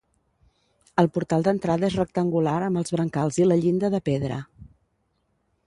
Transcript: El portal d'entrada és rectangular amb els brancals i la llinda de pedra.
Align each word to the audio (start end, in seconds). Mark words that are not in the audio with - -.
El 1.01 1.09
portal 1.17 1.45
d'entrada 1.47 1.87
és 1.91 1.97
rectangular 1.99 2.55
amb 2.69 2.81
els 2.83 2.95
brancals 2.97 3.39
i 3.43 3.47
la 3.51 3.59
llinda 3.67 3.93
de 3.97 4.01
pedra. 4.13 4.41